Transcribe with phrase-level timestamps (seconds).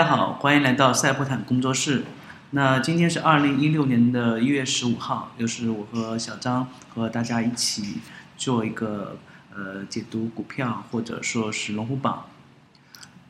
[0.00, 2.04] 家好，欢迎来到赛博坦工作室。
[2.52, 7.98] 那今天是二零一六年的一月十五号，又是我和小张和大家一起
[8.38, 9.18] 做一个
[9.54, 12.24] 呃解读股票或者说是龙虎榜，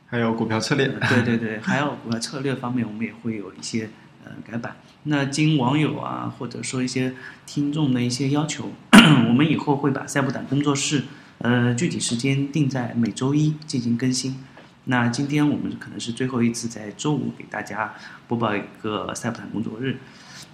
[0.07, 0.87] 还有股票策略。
[1.09, 3.89] 对对对， 还有股票策略方面，我们也会有一些
[4.23, 4.77] 呃改版。
[5.03, 7.13] 那经网友啊或者说一些
[7.45, 8.71] 听众的一些要求，
[9.27, 11.03] 我们以后会把赛博坦工作室
[11.39, 14.41] 呃具体时间定在每周一进行更新。
[14.85, 17.93] 那今天我们可能是最后一次在周五给大家
[18.27, 19.97] 播报一个赛普坦工作日。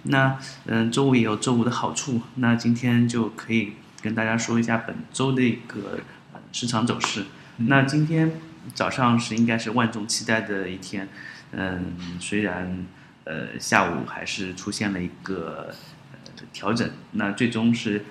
[0.02, 2.20] 那嗯，周五也有周五的好处。
[2.34, 6.00] 那今天就可以跟大家说一下本周的一个
[6.52, 7.24] 市场走势。
[7.56, 8.32] 那今天
[8.74, 11.08] 早上是应该是万众期待的一天。
[11.52, 12.86] 嗯，虽然
[13.24, 15.74] 呃下午还是出现了一个
[16.52, 18.04] 调整，那最终是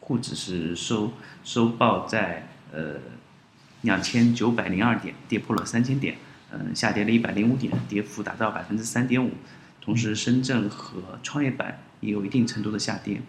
[0.00, 1.12] 沪指是收
[1.44, 2.96] 收报在呃。
[3.82, 6.16] 两千九百零二点，跌破了三千点，
[6.52, 9.32] 嗯，下跌了一百零五点，跌幅达到百分之三点五。
[9.80, 13.22] 同时，深圳和创业板也有一定程度的下跌。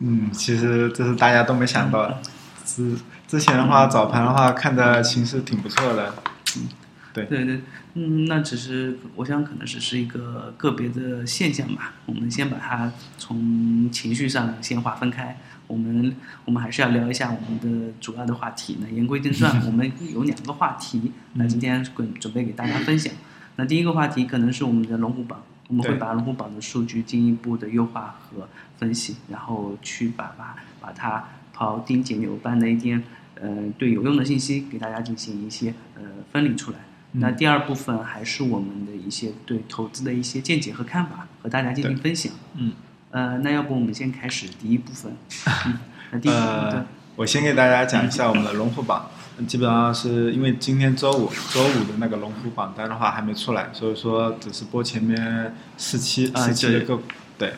[0.00, 2.20] 嗯，其实这是大家都没想到的。
[2.64, 6.14] 之之前的话，早盘的话看的形势挺不错的。
[6.56, 6.68] 嗯，
[7.14, 7.60] 对对对，
[7.94, 11.94] 嗯，那只是我想可能只是一个个别的现象吧。
[12.04, 15.40] 我们先把它从情绪上先划分开。
[15.66, 18.78] 我们我们还是要聊一下我们的主要的话题。
[18.80, 23.12] 那言归正传， 我们有两个话题，那今天准准备给大家分享。
[23.56, 28.48] 那第一个话题可能是我们的龙虎榜，我们会把龙虎榜的数据进一步的优化和
[28.78, 33.02] 分析，然后去把把把它刨丁解牛般的一点
[33.40, 36.78] 呃对有用的信息给大家进行一些呃分离出来。
[37.12, 42.32] 那第二部分还是我们的一些对投资的一些见解和看法，和大家进行分享。
[42.56, 42.72] 嗯。
[43.14, 45.16] 呃，那要不我们先开始第一部分。
[46.10, 46.84] 那第一部分，
[47.14, 49.08] 我先给大家讲一下我们的龙虎榜。
[49.46, 57.04] 基本上是因为今天周五，周五的那个龙虎榜单的话还没出来，所以说只是播前面四期四期的个股。
[57.38, 57.54] 对。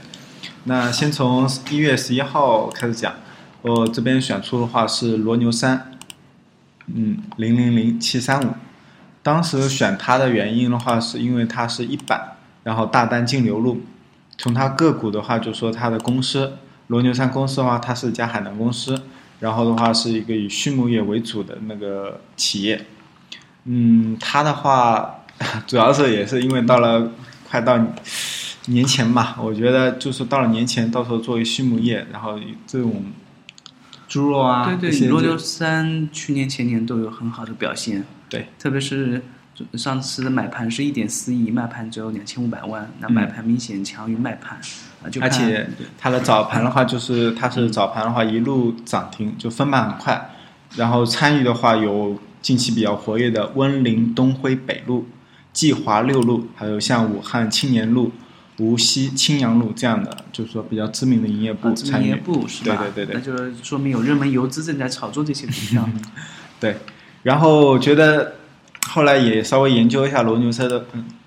[0.65, 3.15] 那先从一月十一号开始讲，
[3.63, 5.91] 我这边选出的话是罗牛三，
[6.95, 8.53] 嗯，零零零七三五。
[9.23, 13.81] 当时选它的原因的话，是因为它是一板，然后大单净流入。
[14.39, 16.59] 从它个股的话，就说它的公司
[16.89, 19.03] 罗牛山公司的话，它是一家海南公司，
[19.41, 22.87] 然后的话是一个以畜牧业为主的那个企业。
[23.65, 25.25] 嗯，它的话
[25.67, 27.11] 主要是也是因为到了
[27.49, 27.79] 快到
[28.67, 33.05] 年前嘛，我觉得就是到了年前，到时候作为畜牧业，然后这种
[34.07, 39.23] 猪肉啊，对对，罗牛山去年前年都有很好的表现，对，特别是。
[39.75, 44.59] 上次的买盘是一点四亿，卖盘只有两千五百万，那买盘明显强于卖盘，
[45.03, 45.67] 啊，就而且
[45.99, 50.31] 它的早盘的话，就是它是早盘的话一路涨停，就分盘很快，
[50.77, 55.07] 然后参与的话有近期比较活跃的温岭东辉北路、
[55.53, 58.13] 济华六路，还有像武汉青年路、
[58.59, 62.15] 无锡青阳路这样的，就是说比较知名的营业部参与，
[62.63, 65.89] 对对对对，那就说明有热门游资正在炒作这些股票，
[66.61, 66.77] 对，
[67.23, 68.35] 然后觉得。
[68.97, 70.87] 后来也稍微研究一下罗牛车的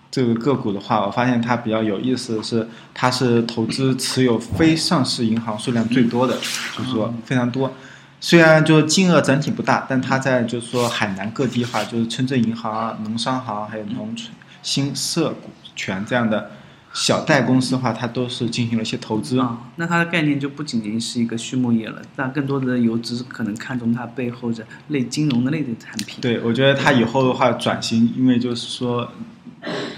[0.09, 6.34] 这个个股的话，我发现它比较有意思的是，它是投资持有非上市银行数量最多的，
[6.75, 7.72] 就是说非常多。
[8.19, 14.31] 虽然就金额整体不大，但它在就是说海南各地哈，就是村镇银行啊、农商行还有农村
[14.63, 16.50] 新社股权这样的。
[16.92, 19.72] 小贷公司的话，它都是进行了一些投资啊。
[19.76, 26.18] 那它的概念就不仅仅是一个畜牧业了，那更多的游资可能看中它背后的类金融的类的产品。
[26.20, 29.12] 对，我觉得它以后的话转型，因为就是说，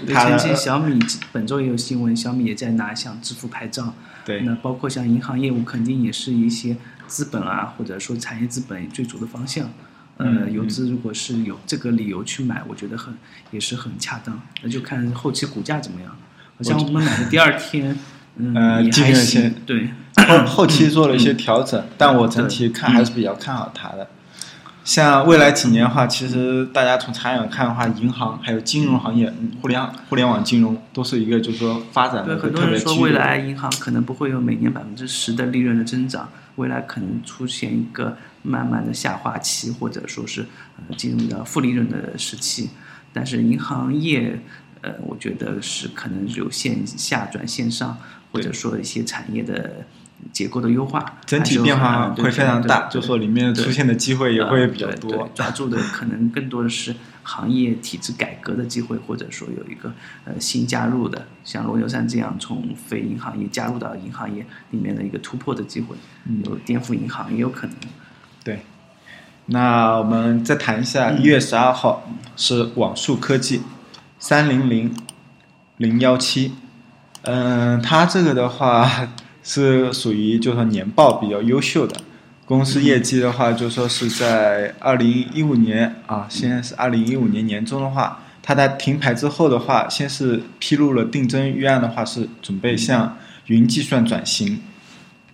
[0.06, 0.98] 前期小米
[1.32, 3.94] 本周也有新闻，小米也在拿像支付牌照。
[4.24, 4.42] 对。
[4.42, 6.76] 那包括像银行业务，肯定也是一些
[7.06, 9.70] 资本啊，或者说产业资本追逐的方向。
[10.18, 13.14] 呃，游资如果是有这个理由去买，我觉得很
[13.50, 14.38] 也是很恰当。
[14.62, 16.14] 那就看后期股价怎么样。
[16.62, 17.96] 像我们买的第二天，
[18.36, 19.54] 嗯，也还行。
[19.66, 19.90] 对，
[20.28, 24.08] 后后期做了一些调整，但我整体看还是比较看好它的。
[24.84, 40.46] 像未来几年的话，其实大家从长远看的话，银行还有金融行业、互联互联网金融都是一个就是说发展的特别很多人说未来银行可能不会有每年百分之十的利润的增长，未来可能出现一个慢慢的下滑期，或者说是
[40.96, 42.70] 进入到负利润的时期。
[43.12, 44.40] 但是银行业。
[44.82, 47.96] 呃，我觉得是可能有线下转线上，
[48.30, 49.86] 或者说一些产业的
[50.32, 55.28] 结构的优化，整体变化会非常大，就说里面出现的机会也会比较多。
[55.34, 59.92] 抓住的可能更多的是行业体制改革的机会，或者说有一个
[60.24, 65.96] 呃新加入的，像罗牛山这样从非银行业加入到银行业里面的一个突破的机会，
[66.44, 67.76] 有颠覆银行也有可能。
[68.44, 68.62] 对。
[69.46, 73.60] 那我们再谈一下一月十二号是网速科技
[74.22, 74.94] 三零零
[75.78, 76.52] 零幺七，
[77.22, 78.88] 嗯，它这个的话
[79.42, 81.96] 是属于就是说年报比较优秀的，
[82.44, 94.56] 公司业绩的话就说是在二零一五年啊，现在是二零一五年年中的话，它在停牌之后的话，先是披露了定增预案的话是准备向云计算转型，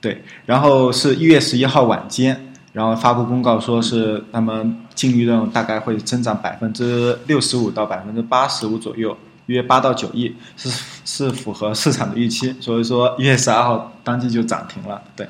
[0.01, 2.43] 对，然后是一月十一号晚间。
[2.71, 9.17] 然后发布公告说是他们净利润大概会增长百分之六十五到百分之八十五左右，
[9.47, 10.69] 约八到九亿，是
[11.05, 12.53] 是符合市场的预期。
[12.59, 15.29] 所以说一月十二号当即就涨停了，对。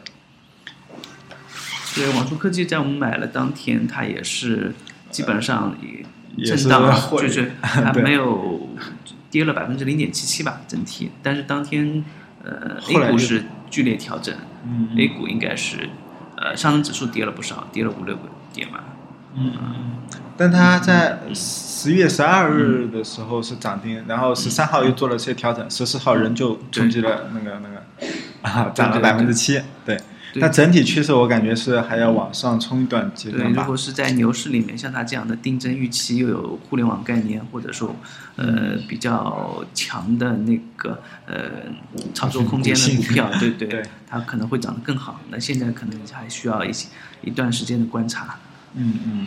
[1.95, 4.75] 对，网速科技在我们买了当天，它也是
[5.11, 5.77] 基本上
[6.39, 8.71] 也震荡，就是它没有
[9.31, 12.03] 跌了百分之零点七七吧整体，但是当天
[12.43, 14.35] 呃 A 股是剧烈调整
[14.97, 15.91] ，A 股应该是。
[16.41, 18.23] 呃，上证指数跌了不少，跌了五六个
[18.53, 18.85] 点吧。
[19.35, 19.53] 嗯，
[20.37, 27.83] 但它在十月十二日的时候是涨停，然后十三号又做了些调整，十四号仍旧冲击了那个那个，
[28.43, 29.99] 啊，涨了百分之七，对。
[30.35, 33.63] 那整体趋势我感觉是还要往上冲一段阶段吧。
[33.63, 37.97] 如果是在牛市里面，像它这样的定增预期，又有互联网概念，或者说
[38.37, 41.45] 呃比较强的那个呃
[42.13, 45.19] 炒作空间的股票， 对对，它可能会涨得更好。
[45.31, 46.89] 那现在可能还需要一些
[47.23, 48.39] 一段时间的观察。
[48.79, 49.27] 嗯嗯。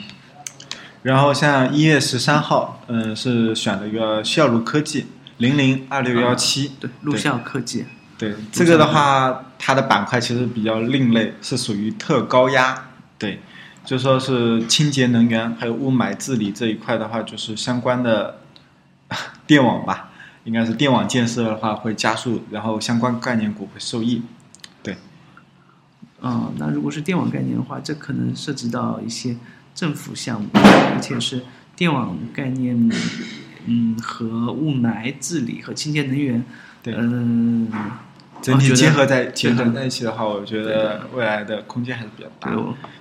[1.03, 5.07] 然后像一月十三号，嗯，是选了一个孝路科技
[5.37, 7.85] 零零二六幺七，对，路孝科技。
[8.17, 12.89] 对这个的话，它的板块其实比较另类，是属于特高压。
[13.17, 13.41] 对，
[13.83, 18.37] 就说是清洁能源还有雾霾治理这一块的话，就是相关的
[19.47, 20.11] 电网吧，
[20.43, 24.21] 应该是电网建设的话会加速，然后相关概念股会受益。
[26.21, 26.29] 对。
[26.29, 29.35] 嗯，那如果是电网概念的话，这可能涉及到一些
[29.73, 31.41] 政府项目，而且是
[31.75, 32.91] 电网概念，
[33.65, 36.43] 嗯，和雾霾治理和清洁能源，
[36.83, 37.69] 对嗯。
[38.41, 42.51] 整体结合在结合在一起的话，我觉得未来的空间还是比较大。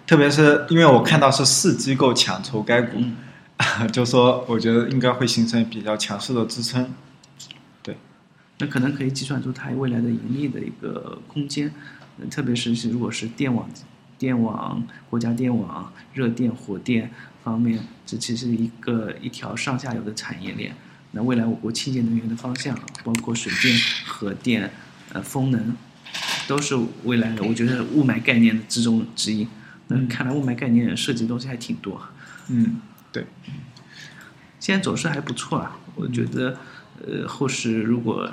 [0.07, 2.99] 特别是因为我看到是四机构抢筹该股，
[3.91, 6.93] 就说我觉得应该会形成比较强势的支撑。
[7.83, 7.97] 对，
[8.59, 11.73] 那可能可以计算出它未来的盈利的一个空间。
[12.29, 13.69] 特别是是如果是电网、
[14.19, 17.11] 电网、国家电网、热电、火电
[17.43, 20.75] 方面，这其实一个一条上下游的产业链。
[21.13, 24.71] 那未来我国清洁能源的方向，包括水电、核电。
[25.13, 25.77] 呃，风能
[26.47, 29.45] 都是未来的，我觉得雾霾概念之中之一。
[29.89, 32.01] 那看来雾霾概念涉及的东西还挺多。
[32.49, 32.81] 嗯，
[33.11, 33.27] 对。
[34.61, 36.57] 现在走势还不错啊，我觉得，
[37.05, 38.33] 呃，后市如果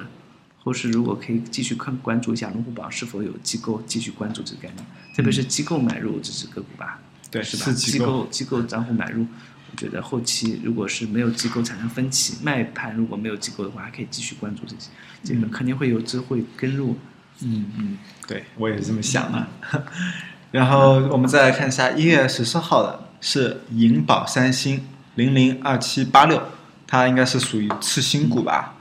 [0.68, 4.86] 后市如果可以继续看关注一下龙虎榜是否有机构继续关注这个概念，
[5.16, 7.00] 特别是机构买入这只个股吧。
[7.32, 7.72] 对，是吧？
[7.72, 9.26] 机构机构账户买入，
[9.72, 14.90] 我觉得后期如果是没有机构产生分歧，卖盘如果没有机构的话，还可以继续关注这些。
[15.24, 16.98] 这个肯定会有机会跟入，
[17.44, 17.98] 嗯嗯，
[18.28, 19.48] 对我也是这么想的。
[20.52, 24.86] 然后我们再来看一下一月十四号的是银宝三星
[25.16, 26.42] 零零二七八六，
[26.86, 28.76] 它应该是属于次新股吧？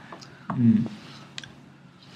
[0.56, 0.85] 嗯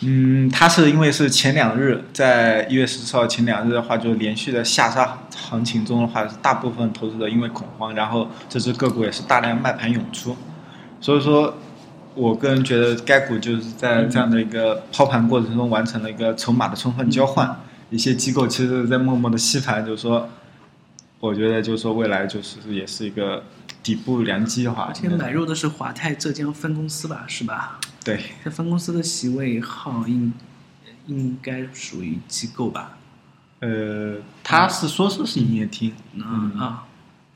[0.00, 10.36] 嗯，它是因为是前两日在一月十四号前两日的话，就连续的下杀行情中的话，是大部分投资者因为恐慌，然后这只个股也是大量卖盘涌出，
[11.00, 11.54] 所以说。
[12.16, 17.56] 我个人觉得，该股就是在这样的一个抛盘过程中完成了一个筹码的充分交换。
[17.88, 20.28] 一些机构其实在默默的吸盘，就是说，
[21.20, 23.44] 我觉得就是说未来就是也是一个
[23.80, 24.86] 底部良机的话。
[24.88, 27.78] 而且买入的是华泰浙江分公司吧，是吧？
[28.04, 28.32] 对。
[28.44, 30.32] 这分公司的席位号应
[31.06, 32.96] 应该属于机构吧？
[33.60, 35.92] 呃，他是说是是营业厅。
[36.14, 36.86] 嗯啊，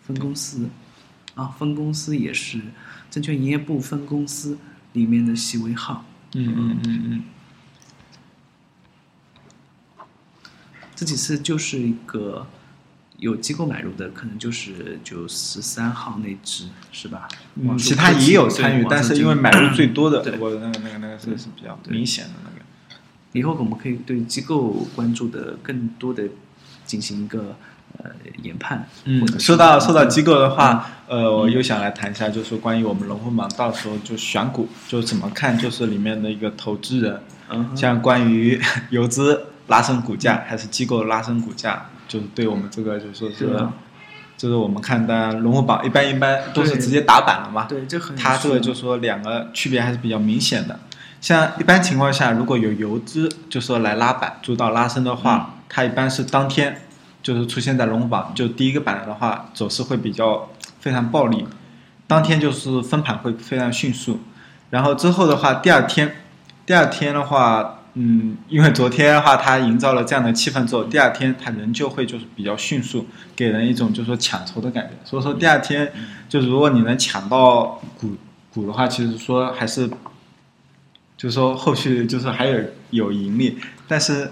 [0.01, 0.69] 分公司，
[1.35, 2.61] 啊，分公司也是。
[3.11, 4.59] 证券营业部分公司
[4.93, 7.25] 里面的席位号，嗯嗯嗯嗯，
[10.97, 12.47] 这几次就是一个
[13.19, 17.29] 有机构买入的，可能就是就十三号那只是吧？
[17.55, 22.65] 嗯，其他也有参与，但是因为 买入最多的，我那个那个那个是是比较明显的那个。
[23.33, 26.25] 以后我们可以对机构关注的更多的
[26.85, 27.57] 进行一个。
[27.97, 28.11] 呃，
[28.43, 28.89] 研判。
[29.05, 43.69] 嗯，说到说到机构的话，呃，我又想来谈一下，就是关于我们龙虎榜到时候就选股，就怎么看，就是里面的一个投资人，嗯，像关于 游资拉升股价还是机构拉升股价，就是对我们这个就是说是，
[44.37, 50.79] 就是我们看的龙虎榜一般一般都是直接打板了嘛，对，这很，它这个就说两个区别还是比较明显的。
[51.21, 56.81] 像一般情况下，如果有游资就说来拉板主导拉升的话，它一般是当天。
[57.25, 61.49] 就是出现在龙虎榜，就第一个板的话，走势会比较非常暴力，
[62.07, 64.21] 当天就是分盘会非常迅速，
[64.69, 66.17] 然后之后的话，第二天，
[66.67, 75.93] 第二天的话，嗯，因为昨天的话它营造了这样的气氛之后，第二天它仍旧会就是比较迅速，给人一种就是说抢筹的感觉，所以说第二天
[76.29, 78.17] 就是如果你能抢到股
[78.53, 79.89] 股的话，其实说还是，
[81.17, 82.61] 就是说后续就是还有
[82.91, 83.59] 有盈利，
[83.89, 84.31] 但是。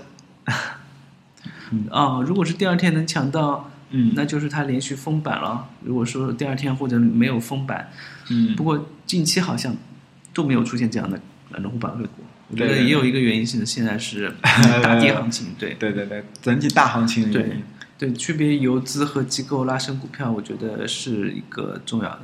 [1.90, 5.66] 啊，如果是第二天能抢到，嗯，那就是它连续封板了。
[5.82, 7.90] 如果说第二天或者没有封板，
[8.28, 9.74] 嗯，不过近期好像
[10.34, 11.18] 都没有出现这样的
[11.52, 12.24] 龙虎榜个股。
[12.52, 14.32] 我觉得对也有一个原因是现在是
[14.82, 17.62] 大跌行情，对对对对，整体大行情对因。
[17.98, 22.20] 对，区别游资和机构拉升股票，我觉得是一个重要的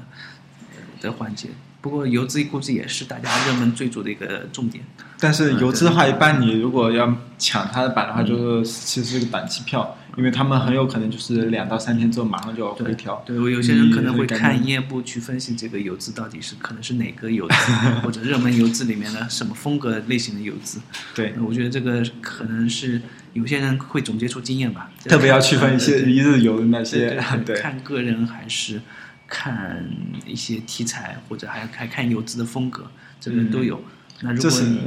[0.74, 1.48] 呃的环节。
[1.80, 4.84] 不过游资估计也是大家热门追逐的一个重点。
[5.20, 13.22] 但是游资的话，嗯一般你如果要抢它的板的话，就是其实是个短期票，因为他们很有可能就是两到三天之后马上就要回调。
[13.24, 17.54] 对，我有些人可能会看营业部去分析这个游资到底是可能是哪个游资，
[18.02, 20.80] 或者热门游资里面的什么风格类型的游资。
[21.14, 23.00] 对，我觉得这个可能是
[23.32, 27.16] 有些人会总结出经验吧，特别要区分一些一日游的那些
[27.56, 28.80] 看个人还是
[29.28, 29.88] 看
[30.26, 33.80] 一些题材，或者还还看游资的风格，这个都有。
[34.22, 34.80] 那如果你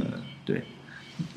[0.44, 0.62] 对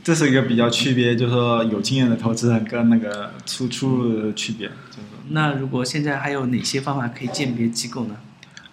[0.04, 8.16] 这是一个比较区别，就是说有经验的投资人跟那个初出入的区别，就是说那如果现在还有哪些方法可以鉴别机构呢？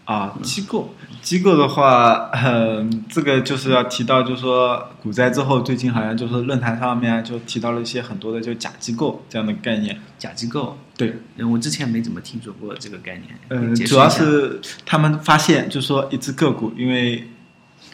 [0.05, 0.93] 啊，机构
[1.23, 9.97] 机构的话，嗯，这个就是要提到，就是说股灾之后，最近好像就是论坛上面就提到了一些很多的就假机构这样的概念。
[10.19, 13.29] 假机构，对，嗯我之前没怎么听说过这个概念。
[13.51, 17.29] 嗯呃，主要是他们发现，就是说一只个股，因为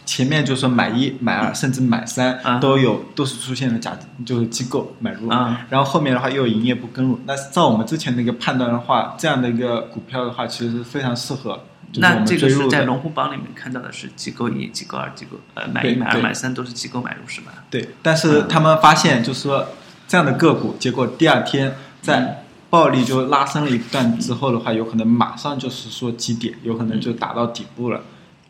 [0.09, 2.59] 前面就是说买一、买二，甚至买三、啊。
[2.59, 5.67] 都有，都是出现了假，就是机构买入，啊。
[5.69, 7.21] 然后后面的话又有营业部跟入。
[7.27, 11.63] 那照我们之前的一个判断的话，这样的一个股票的话，其实是非常适合，
[11.97, 12.67] 那这个是。
[12.69, 17.53] 在龙虎榜里面看到的是机构一、机构二、机构呃买一、买二、买三都是机构买入是吧？
[17.69, 19.69] 对，但是他们发现就是说
[20.07, 28.01] 这样的个股，结果第二天在暴力就拉升了一段之后的话，有可能马上就是说基点，有可能就打到底部了，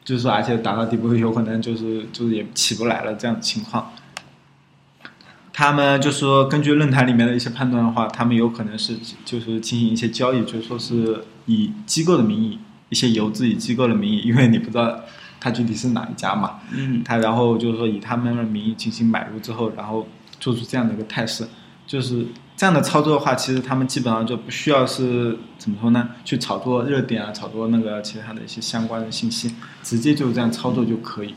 [0.09, 3.93] 就是说而且打到底部有可能就是就是也起不来了这样的情况。
[5.53, 8.97] 他们就说，根据论坛里面的一些判断的话，他们有可能是
[9.27, 14.99] 就是进行一些交易，就是说是以机构的名义，一些游资以机构的名义，因为你不知道
[15.39, 20.09] 他具体是哪一家嘛，嗯，他然后就是说以他们的名义进行买入之后，然后
[20.41, 21.47] 做出这样的一个态势，
[21.89, 26.11] 就是这样的操作的话，其实他们基本上就不需要是怎么说呢？
[26.23, 31.35] 去炒作热点啊，炒作那个其他的一些相关的信息，直接就这样操作就可以。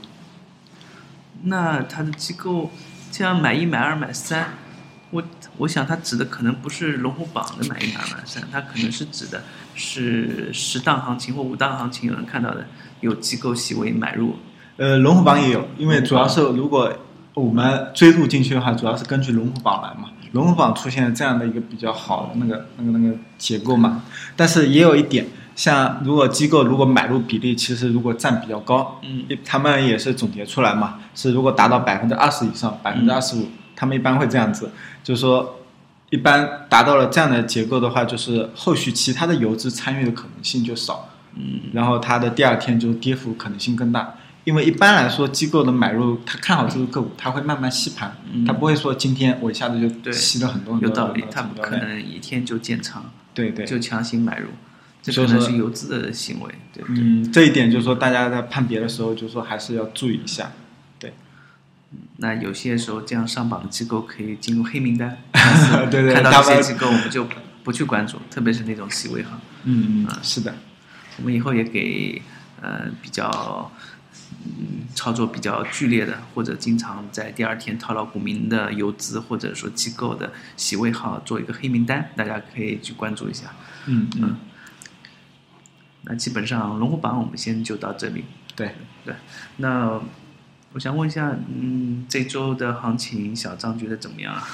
[1.43, 2.70] 那他的机构
[3.12, 4.55] 这样买一、买二、买三，
[5.12, 5.24] 我
[5.58, 9.41] 我想他指的可能不是龙虎榜的买一、买二、买三，他可能是指的
[9.74, 12.67] 是十档行情或五档行情，有人看到的
[13.00, 14.36] 有机构席位买入。
[14.75, 16.93] 呃，龙虎榜也有，因为主要是如果
[17.34, 20.10] 我们追入进去的话，主要是根据龙虎榜来嘛。
[20.34, 24.04] 龙虎榜出现了这样的一个比较好的那个那个那个结构嘛，
[24.36, 34.72] 但是也有一点，像如果机构如果买入比例其实如果占比较高，嗯，他们也是总结出来嘛，是如果达到百分之二十以上，百分之二十五，他们一般会这样子，
[35.04, 35.58] 就是说，
[36.12, 54.48] 一般达到了这样的结构的话，就是后续其他的游资参与的可能性就少，嗯，然后它的第二天就跌幅可能性更大，因为一般来说机构的买入，他看好这个个股，他会慢慢吸盘，嗯他不会说今天我一下子就吸了很多很多有道理他，不可能一天就建仓，对对，就强行买入，
[55.04, 56.96] 这可能是游资的行为，对对？
[56.98, 60.52] 嗯，这一点就是说大家在判别的时候，就是说还是要注意一下。
[60.98, 61.14] 对
[62.18, 65.18] 那有些时候这样上榜的机构可以进入黑名单，
[65.92, 69.40] 对对看到这些机构我们就不不去关注，特别是那种细微行。
[69.66, 70.56] 嗯嗯，是的，
[71.18, 72.22] 我们以后也给
[72.62, 73.72] 呃比较
[74.46, 83.54] 嗯操作比较剧烈的，或者经常在第二天套牢股民的游资或者说机构的洗位号做一个黑名单，大家可以去关注一下。
[83.86, 84.36] 嗯嗯，
[86.04, 88.26] 那基本上龙虎榜我们先就到这里。
[88.56, 89.16] 对，对，
[89.58, 90.00] 那
[90.74, 94.48] 我想问一下，嗯，这周的行情小张觉得怎么样啊？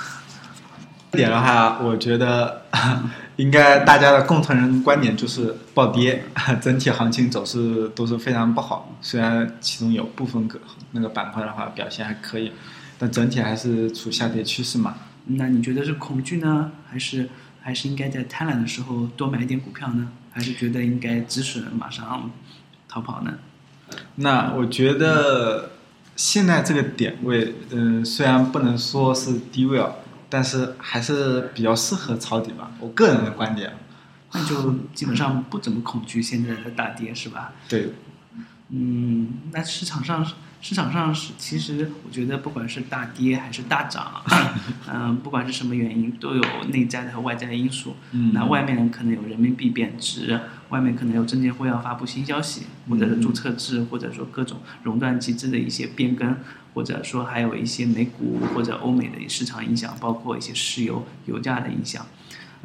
[1.11, 2.63] 这点的话，我觉得
[3.37, 6.25] 应该大家的共同人观点就是暴跌，
[6.61, 8.95] 整体行情走势都是非常不好。
[9.01, 10.59] 虽然其中有部分个
[10.91, 12.51] 那个板块的话表现还可以，
[12.99, 14.95] 但整体还是处下跌趋势嘛。
[15.27, 17.29] 那你觉得是恐惧呢，还是
[17.61, 20.09] 还是应该在贪婪的时候多买一点股票呢？
[20.31, 22.29] 还是觉得应该止损马上
[22.87, 23.33] 逃跑呢？
[24.15, 25.71] 那我觉得
[26.15, 29.91] 现在这个点位，嗯、虽然不能说是低位啊，
[30.29, 33.73] 但是还是比较适合抄底吧，我个人的观点。
[34.33, 37.53] 那就基本上不怎么恐惧现在的大跌，是吧？
[37.69, 37.93] 对。
[38.69, 40.25] 嗯，那市场上
[40.59, 44.21] 市场上是，其实我觉得不管是大跌还是大涨，
[44.91, 46.43] 嗯，不管是什么原因，都有
[46.73, 47.95] 内在的和外在的因素。
[48.11, 48.33] 嗯。
[48.33, 56.35] 那外面可能有人民币贬值，外面可能有证监会要发布新消息，或者是注册制，或者说各种熔断机制的一些变更，
[56.77, 62.05] 或者说还有一些美股或者欧美的市场影响，包括一些石油油价的影响。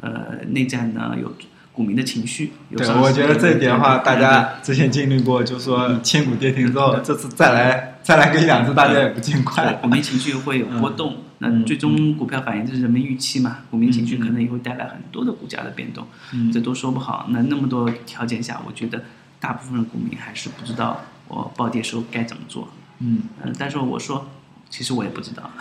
[0.01, 1.33] 呃，内战呢有。
[1.75, 9.73] 股民的情绪，对，我觉得这一点的话，大家之前经历过，就是说千股跌停之后，这次再来再来个一两次，大家也不尽快。
[9.81, 13.61] 股民情绪会有波动，那最终股票反映的是人们预期嘛？
[13.71, 16.05] 股民情绪可能也会带来很多的股价的变动，
[16.53, 17.25] 这都说不好。
[17.29, 19.05] 那那么多条件下，我觉得
[19.39, 22.69] 大部分的股民还是不知道我暴跌时候该怎么做。
[23.03, 24.31] 嗯，但是我说，
[24.69, 25.51] 其实我也不知道。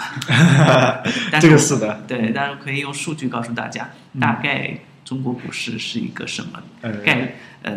[1.41, 4.79] 这个是的，对，但是可以用数据告诉大家，大概。
[5.05, 6.63] 中国股市是一个什么
[7.05, 7.73] 概呃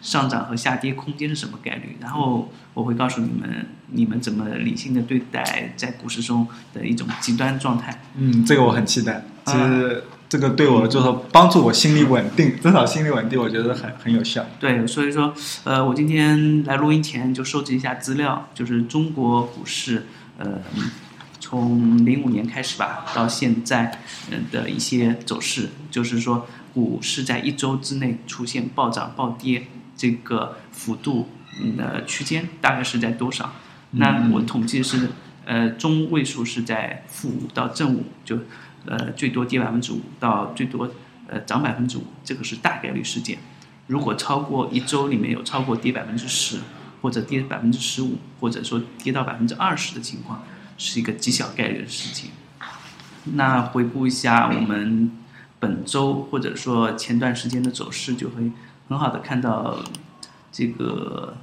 [0.00, 1.96] 上涨和下跌空间是什么概率？
[2.00, 8.00] 然后我会告诉你们，你们怎么理性的对待在股市中的一种极端状态。
[8.16, 9.24] 嗯，这个我很期待。
[9.44, 14.46] 其实这个对我就是帮助我心理稳定，至少心理稳定，我觉得很很有效。
[14.58, 15.34] 对，所以说
[15.64, 20.06] 呃，我今天来录音前就收集一下资料，就是中国股市
[20.38, 20.62] 呃
[21.38, 26.46] 从零五年开始吧到现在嗯的一些走势，就是说。
[26.72, 31.28] 股市在一周之内出现暴涨暴跌，这个幅度
[31.76, 33.52] 的区间大概是在多少？
[33.90, 35.10] 那我统计是，
[35.44, 38.38] 呃，中位数是在负五到正五，就
[38.86, 40.90] 呃最多跌百分之五到最多
[41.28, 43.38] 呃涨百分之五，这个是大概率事件。
[43.86, 46.60] 如果超过一周里面有超过跌百分之十，
[47.02, 50.42] 或者跌百分之十五，或者说跌到百分之二十的情况，
[50.78, 52.30] 是一个极小概率的事情。
[53.24, 55.12] 那回顾一下我们。
[55.60, 58.50] 本周或者说前段时间的走势，就会
[58.88, 59.84] 很好的看到
[60.50, 61.36] 这个。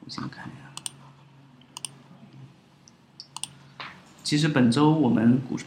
[0.00, 0.62] 我先看一下。
[4.24, 5.58] 其实本周我们股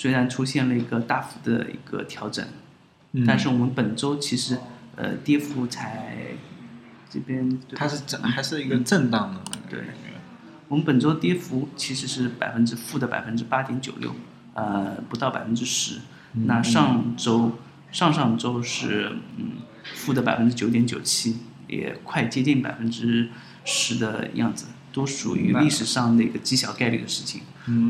[0.00, 2.46] 虽然出现了一个大幅的一个调整，
[3.26, 4.56] 但是我们本周其实
[4.94, 6.36] 呃跌幅才
[7.10, 9.40] 这边它是震还是一个震荡的。
[9.68, 9.80] 对，
[10.68, 14.14] 我们本周跌幅其实是百分之负的百分之八点九六，
[14.54, 15.98] 呃不到百分之十。
[16.46, 17.58] 那上周、
[17.90, 19.54] 上上周是嗯
[19.96, 23.30] 负的百分之九点九七，也快接近百分之
[23.64, 27.40] 十的样子，都属于历史上的一个极小概率的事情。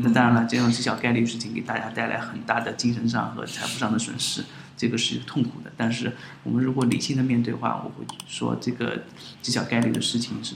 [0.03, 4.43] 那当然了，这种极小概率事情给大家带来很大的精神上和财富上的损失，
[4.75, 5.71] 这个是痛苦的。
[5.77, 6.13] 但是
[6.43, 9.03] 我们如果理性的面对的话，我会说这个
[9.41, 10.55] 极小概率的事情是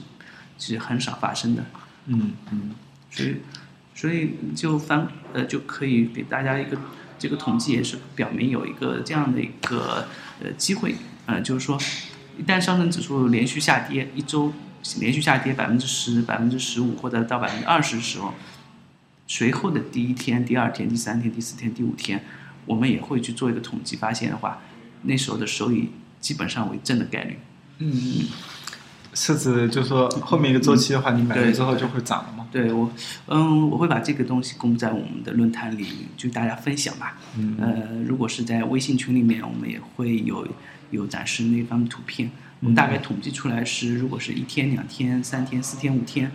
[0.58, 1.64] 是很少发生的。
[2.06, 2.70] 嗯嗯，
[3.10, 3.36] 所以
[3.94, 6.78] 所以就翻呃就可以给大家一个。
[7.16, 10.06] 这个统计也是表明有一个这样的一个
[10.42, 11.78] 呃机会，呃，就是说，
[12.36, 14.52] 一旦上证指数连续下跌一周，
[14.98, 18.34] 连续下跌百分之十、百分之十五或者到百分之二十的时候，
[19.26, 22.22] 随后的第一天、第二天、第三天、第四天、第五天，
[22.66, 24.60] 我们也会去做一个统计，发现的话，
[25.02, 27.38] 那时候的收益基本上为正的概率。
[27.78, 28.26] 嗯。
[29.16, 32.48] 是指就是说后面一个周期的话，你买了之后就会涨了吗？
[32.50, 32.90] 对我，
[33.28, 37.16] 嗯，我会把这个东西公布在我们的论坛里，就大家分享吧。
[37.38, 37.56] 嗯。
[37.60, 40.44] 呃，如果是在微信群里面，我们也会有
[40.90, 42.28] 有展示那方面图片。
[42.58, 46.32] 我们大概统计出来是，如果是一天、两天、三天、四天、五天，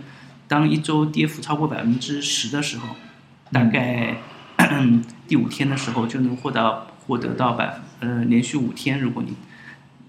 [0.50, 2.96] 当一周跌幅超过百分之十的时候，
[3.52, 4.16] 大概
[5.28, 9.32] 第五天的时候就能获得获得到百呃连续五天，如果你。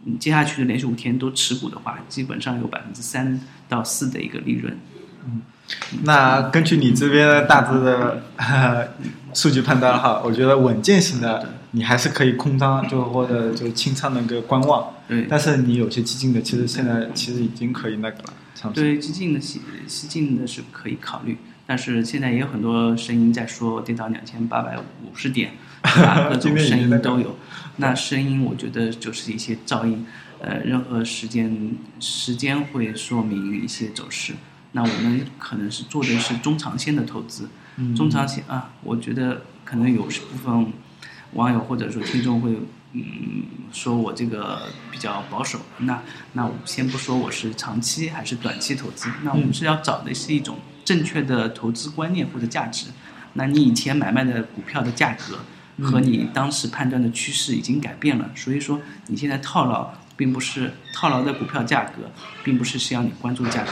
[0.03, 4.75] 你接下去的连续五天都持股的话，基本上有百分之三到四的一个利润。
[5.23, 5.43] 嗯，
[6.03, 8.23] 那根据你这边大致的
[9.33, 14.93] 数据判断哈，我觉得稳健型的你还是可以空仓，就或者就清仓的一个观望。
[15.07, 15.25] 对。
[15.29, 18.33] 但是你有些激进的，其实现在其实已经可以那个了。
[18.73, 25.53] 对，激进的激激进的是可以考虑，但是现在也有很多声音在说跌到两千八百五十点。
[26.29, 27.35] 各种声音都有，
[27.77, 30.05] 那声音我觉得就是一些噪音，
[30.39, 34.33] 呃，任何时间时间会说明一些走势。
[34.73, 37.49] 那我们可能是做的是中长线的投资，
[37.95, 40.73] 中长线啊，我觉得可能有部分
[41.33, 42.57] 网友或者说听众会
[42.93, 45.59] 嗯说我这个比较保守。
[45.79, 46.01] 那
[46.33, 52.87] 那我先不说我是长期还是短期投资，那我们是要找的是一种正确的投资观念或者价值。
[53.33, 55.39] 那你以前买卖的股票的价格。
[55.81, 62.11] 和你当时判断的趋势已经改变了，所以说你现在套牢，并不是套牢的股票价格，
[62.43, 63.71] 并不是需要你关注价格，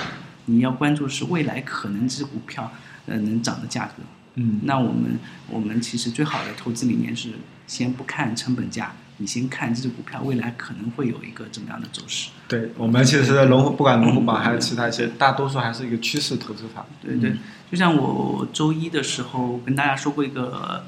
[0.50, 2.72] 你要关注是未来可能这股票
[3.06, 4.04] 呃能涨的价格。
[4.36, 7.30] 嗯那我们我们其实最好的投资理念是
[7.68, 12.30] 先不看成本价，你先看这只股票未来可能会有一个怎么样的走势。
[12.48, 16.86] 对我们其实龙虎不管龙虎榜还是其他一些，大多数还是一个趋势投资法。
[17.02, 17.36] 对对，
[17.72, 20.44] 就像我周一的时候跟大家说过一个。
[20.44, 20.84] 呃，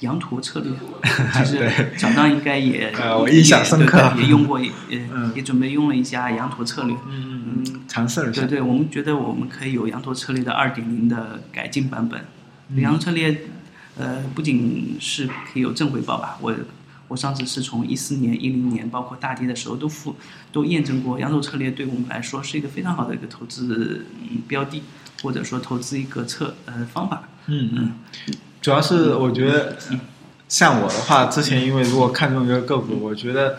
[0.00, 0.72] 羊驼策略，
[1.32, 8.42] 其实小张应该也呃，我印象深刻，也用过，呃， 也准备用了一下羊驼策略，嗯嗯，尝试了一下。
[8.42, 12.24] 对对，我们觉得我们可以有羊驼策略的二点零的改进版本。
[12.76, 13.44] 羊驼策略，
[13.96, 16.54] 呃，不仅是可以有正回报吧，我
[17.08, 20.14] 我上次是从一四年、一零年，包括大跌的时候都复
[20.52, 24.04] 都验证过，羊驼策略对我们来说是一个非常好的一个投资
[24.46, 24.82] 标的，
[25.22, 27.22] 或者说投资一个策呃方法。
[27.46, 27.92] 嗯嗯。
[28.68, 29.78] 主要是我觉得，
[30.46, 33.56] 像我的话，之前因为如果看中一个个股，我觉得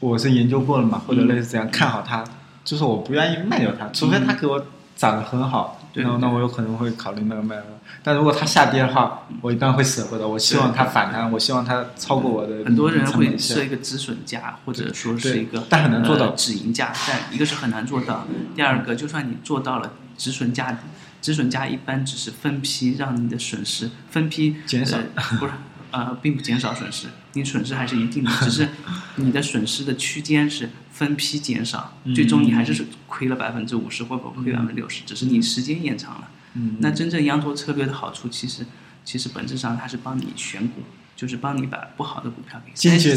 [0.00, 2.22] 我是研究过了嘛，或者类似这样看好它，
[2.62, 7.64] 就是我不愿意卖掉它，除非它给我涨得很好，然后那我有可能会考虑那个卖了。
[8.02, 10.28] 但如果它下跌的话，我一般会舍不得。
[10.28, 12.66] 我希望它反弹，我希望它超过我的。
[12.66, 20.78] 很多人会设一个止损价，或者说是一个但很难做到止盈价，但一个是很难做到，第二个就算你做到了止损价。
[21.20, 24.98] 止损价一般只是分批让你的损失分批减少，
[25.38, 25.52] 不是
[25.90, 28.68] 呃，并不减少损失，你损失还是一定的，只是
[29.16, 36.28] 你的损失的区间是分批减少，最终你还是亏了百分之五十或者亏百分之六十，只是你时间延长了。
[36.54, 38.64] 嗯那真正羊驼策略的好处，其实
[39.04, 40.82] 其实本质上它是帮你选股，
[41.16, 43.16] 就是帮你把不好的股票给筛选，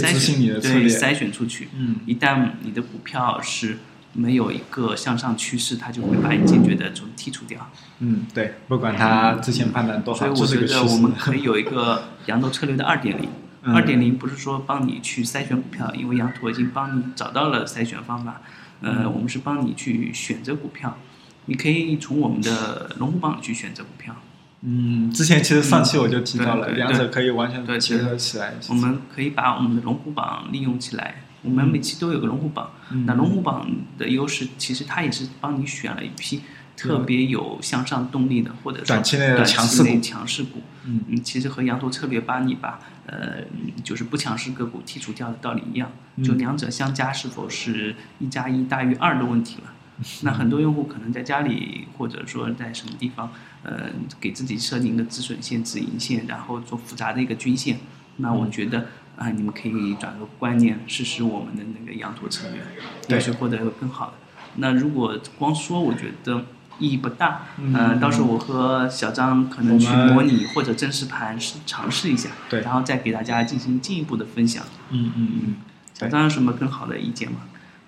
[0.60, 1.68] 对，筛选出去。
[1.76, 3.78] 嗯，一旦你的股票是。
[4.14, 7.70] 没有一个向上趋势，它就会把你坚决的从剔除掉。
[8.00, 13.30] 嗯，对，不管它之前判断多好，所以我觉得我们可以有一个羊驼策略的二点零。
[13.64, 18.42] 二点零不是说帮你去筛选股票，因为羊驼已经帮你找到了筛选方法。
[18.82, 20.98] 呃，我们是帮你去选择股票，
[21.46, 24.16] 你可以从我们的龙虎榜去选择股票。
[24.62, 28.56] 嗯，之前其实上期我就提到了，两者可以完全结合起来。
[28.68, 31.22] 我们可以把我们的龙虎榜利用起来。
[31.44, 32.70] 我们每期都有个龙虎榜，
[33.06, 36.42] 那龙虎榜的优势其实它也是帮你选了一批
[36.78, 40.00] 特别有向上动力的，或者说短期内强势股。
[40.00, 43.44] 强势股，嗯，其实和羊驼策略把你把呃
[43.84, 45.92] 就是不强势个股剔除掉的道理一样，
[46.24, 49.74] 就两者相加是否是一加一大于二的问题了。
[50.22, 53.32] 那很多用户可能在家里或者说在什么地方，
[53.64, 57.80] 呃，给自己设定一个止损线、止盈线，然后做复杂的一个均线。
[58.18, 58.86] 那我觉得。
[59.22, 62.60] 啊，你们可以转个观念，试试我们的那个羊驼策略，
[63.08, 64.14] 也许获得更好的。
[64.56, 66.44] 那如果光说，我觉得
[66.80, 67.44] 意义不大。
[67.58, 68.00] 嗯。
[68.00, 74.64] 到时候我和小张可能去模拟或者真实盘试尝试一下，对，然后再给大家进行进一步的分享。
[74.90, 75.56] 嗯嗯嗯。
[75.94, 77.42] 小张有什么更好的意见吗？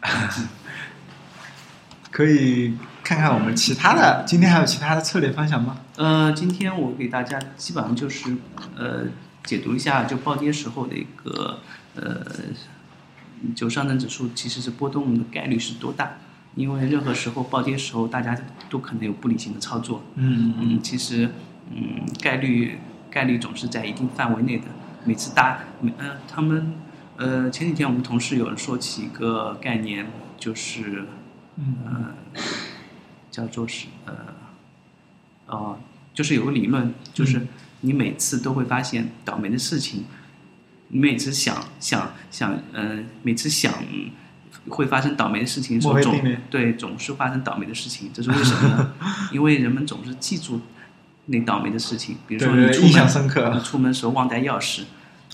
[2.11, 5.77] 可以看看我们其他的，今天还有其他的策略分享吗？
[5.95, 8.37] 呃，今天我给大家基本上就是
[8.77, 9.05] 呃。
[9.43, 11.59] 解读一下，就暴跌时候的一个
[11.95, 12.25] 呃，
[13.53, 16.17] 就上证指数其实是波动的概率是多大？
[16.55, 18.37] 因为任何时候暴跌时候，大家
[18.69, 20.03] 都可能有不理性的操作。
[20.15, 21.29] 嗯嗯，其实
[21.69, 22.79] 嗯概率
[23.11, 24.65] 概率总是在一定范围内的。
[25.03, 26.75] 每次大每呃他们
[27.17, 30.05] 呃前几天我们同事有人说起一个概念，
[30.37, 31.05] 就是
[31.57, 32.13] 呃
[33.29, 34.13] 叫做是呃
[35.47, 35.79] 哦，
[36.13, 37.45] 就是有个理论就是。
[37.85, 40.05] 你每次都会发现倒霉的事情，
[40.87, 43.73] 你每次想想想，嗯，每次想
[44.69, 45.93] 会发生倒霉的事情，总
[46.49, 48.93] 对总是发生倒霉的事情，这是为什么呢？
[49.33, 50.61] 因为人们总是记住
[51.25, 54.83] 那倒霉的事情，比如说你出门，你出门时候忘带钥匙，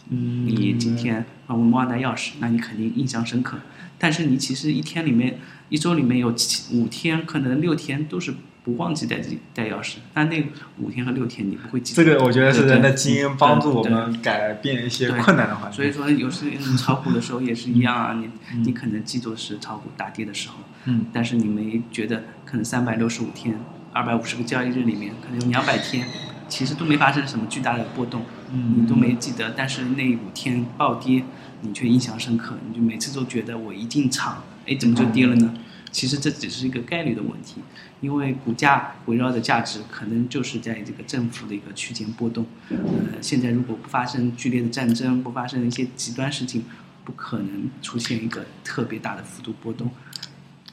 [0.10, 3.60] 嗯，你今天啊我们忘带钥匙，那你肯定印象深刻。
[4.00, 8.34] 但是你其实一天里面，一周里面有七五天，可能六天都是。
[8.64, 9.18] 不忘记带
[9.54, 10.46] 带钥匙，但那
[10.78, 11.94] 五天和六天你不会记。
[11.94, 15.78] 这个我觉得是人的基因帮助我们改变一些困难的环境。
[15.78, 16.46] 所以说，有时
[16.78, 18.30] 炒股的时候也是一样啊，你
[18.66, 23.60] 你可能记住是炒股大跌的时候，嗯，但是你没觉得可能三百六十五天、
[23.94, 26.06] 二百五十个交易日里面，可能有两百天，
[26.48, 31.24] 其实都没发生什么巨大的波动，嗯，你都没记得，但是那五天暴跌，
[31.62, 35.54] 你却印象深刻，你就每次都觉得我一进场，哎，怎么就跌了呢？
[35.92, 37.56] 其实这只是一个概率的问题，
[38.02, 42.46] 因为股价围绕着价值可能就是在这个政府的一个区间波动。
[42.70, 42.78] 呃，
[43.22, 46.64] 现在如果不发生剧烈的战争，不发生一些极端事情，
[47.04, 49.90] 不可能出现一个特别大的幅度波动。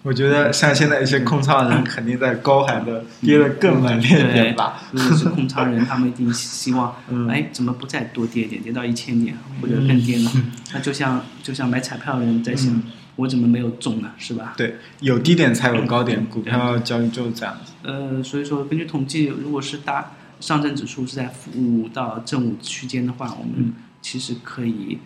[0.02, 4.83] 我觉得像现在一些空仓人肯定在高喊的跌得更猛烈一点吧。
[4.92, 6.94] 如果是空仓人，他们一定希望，
[7.29, 10.31] 哎，怎么不再多跌一点，跌到一千点或者更跌呢？
[10.72, 12.81] 那就像就像买彩票的人在想。
[13.16, 14.12] 我怎么没有中呢？
[14.16, 14.55] 是吧？
[14.57, 17.72] 对，有低点才有高点，股票交易就是这样子。
[17.83, 24.98] 呃，所以说根据统计，如果是大上证指数是在负五到正五区间的话，我们其实可以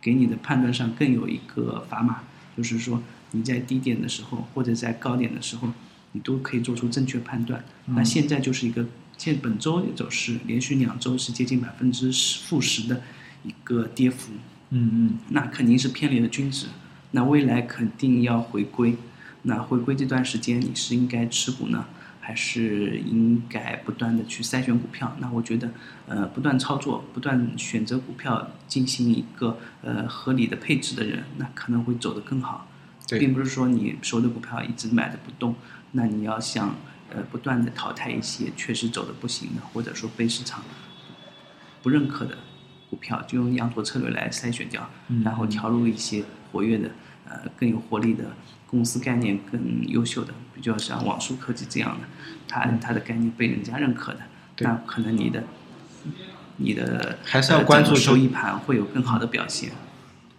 [0.00, 2.22] 给你的判断上更有一个砝码，
[2.56, 3.02] 就是说
[3.32, 5.68] 你在低点的时候或者在高点的时候，
[6.12, 7.62] 你都可以做出正确判断。
[7.86, 8.86] 那现在就是一个
[9.18, 13.02] 现本周的走势，连续两周是接近百分之十负十的
[13.42, 14.32] 一个跌幅。
[14.70, 16.66] 嗯嗯，那肯定是偏离了均值，
[17.14, 18.96] 那未来肯定要回归。
[19.42, 21.86] 那回归这段时间，你是应该持股呢，
[22.20, 25.16] 还是应该不断的去筛选股票？
[25.20, 25.70] 那我觉得，
[26.08, 32.66] 呃，不断操作，不断选择股票进行一个呃合理的配置的人，那可能会走得更好。
[33.06, 35.54] 对，并不是说你手的股票一直买的不动，
[35.92, 36.74] 那你要想
[37.10, 40.64] 呃不断的淘汰一些确实走的不行的，或者说被市场
[41.80, 42.36] 不认可的。
[42.90, 44.88] 股票就用羊驼策略来筛选掉，
[45.24, 46.22] 然后调入一些
[46.52, 46.88] 活跃的、
[47.28, 48.24] 呃更有活力的
[48.66, 52.06] 公司概念更优秀的，比较像网速科技这样的，
[52.48, 54.20] 它它的概念被人家认可的，
[54.58, 55.44] 那可能你的
[56.56, 59.70] 你的还是要关注收益盘会有更好的表现。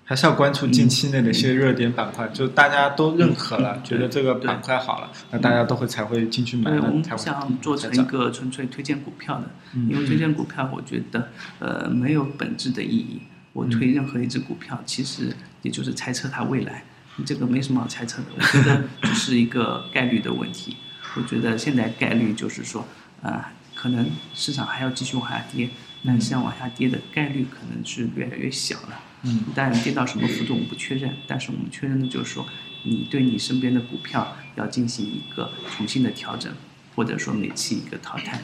[0.08, 6.70] 还是要关注近期内的一些热点板块，就大家都认可了，觉得这个板块好了，那大家都会才会进去买。
[6.70, 9.50] 对，我们不想做成一个纯粹推荐股票的，
[9.90, 13.24] 因为推荐股票，我觉得呃没有本质的意义。
[13.56, 16.84] 我推任何一只股票，其实也就是猜测它未来，
[17.16, 18.28] 你这个没什么好猜测的。
[18.36, 20.76] 我觉得只是一个概率的问题。
[21.16, 22.86] 我觉得现在概率就是说，
[23.22, 25.70] 啊，可能市场还要继续往下跌，
[26.02, 29.00] 那像往下跌的概率可能是越来越小了。
[29.22, 32.46] 嗯，但跌到什么幅度我们不确认，但是我们确认的就是说，
[32.84, 36.54] 你对你身边的股票要进行一个重新的调整，
[36.94, 38.42] 或者说每期一个淘汰。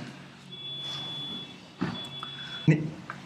[2.65, 2.76] 那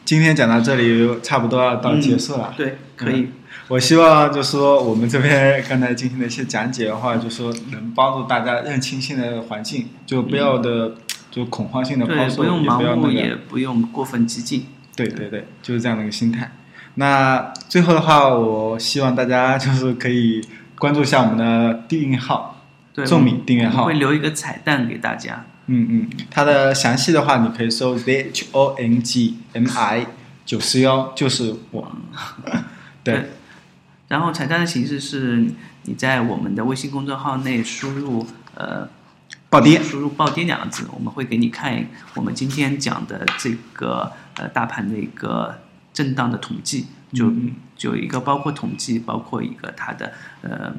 [0.05, 2.53] 今天讲到这里，差不多要到结束了。
[2.55, 3.29] 对，可以。
[3.67, 10.93] 我希望就是说，我们这边刚才进行的一些讲解的话，就是说能帮助大家认清现在的环境，就不要的
[11.31, 14.67] 就恐慌性的抛售，不用盲目，也不用过分激进。
[14.95, 16.51] 对对对，就是这样的一个心态。
[16.93, 20.39] 那最后的话，我希望大家就是可以
[20.77, 22.63] 关注一下我们的订阅号，
[23.05, 25.43] 众米订阅号，会留一个彩蛋给大家。
[25.67, 30.07] 嗯嗯，它的详细的话，你可以搜 z h o n g m i
[30.45, 31.91] 九四幺，就是我。
[33.03, 33.31] 对。
[34.07, 35.45] 然后彩蛋的形式是，
[35.83, 38.25] 你在我们的微信公众号内输入
[38.55, 38.87] 呃
[39.49, 45.59] “暴跌”，输入“暴跌”两个字，我们会给你看我们今天讲的这个呃大盘的一个。
[45.95, 47.31] 震荡的统计就
[47.77, 50.75] 就一个包括统计，包括一个它的呃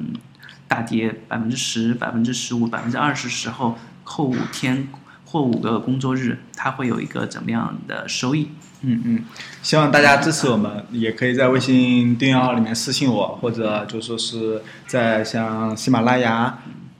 [0.67, 4.87] 大跌百分之十、百分之十五、百分之二十时候扣五天
[5.25, 8.47] 或五个工作日，它会有一个怎么样的收益？
[8.81, 9.23] 嗯嗯，
[9.61, 16.59] 希望大家支持我们，也可以在微信订阅号里面私信我，或者就说是在像喜马拉雅。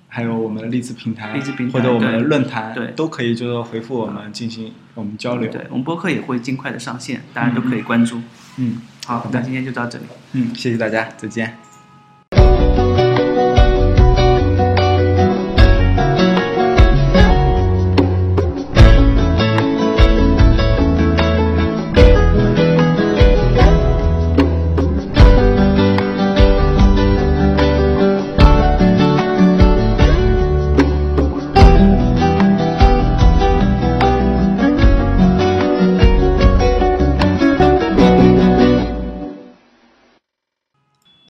[0.10, 1.40] 还有我们的荔枝平台，
[1.72, 5.52] 或者我们的论坛，对，都可以就是回复我们进行我们交流。
[5.52, 8.20] 对，我们播客也会尽快的上线，大家都可以关注。
[8.56, 10.06] 嗯，好，那今天就到这里。
[10.32, 11.67] 嗯，谢谢大家，再见。